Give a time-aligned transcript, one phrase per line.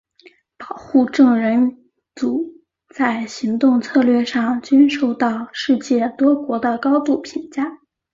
[0.57, 1.77] 保护证人
[2.15, 2.59] 组
[2.89, 7.77] 在行动策略上均受到世界多国的高度评价。